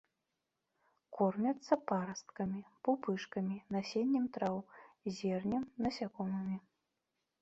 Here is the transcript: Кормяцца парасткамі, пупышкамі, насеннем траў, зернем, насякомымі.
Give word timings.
Кормяцца 1.17 1.73
парасткамі, 1.91 2.61
пупышкамі, 2.87 3.57
насеннем 3.75 4.25
траў, 4.39 4.57
зернем, 5.19 5.63
насякомымі. 5.89 6.57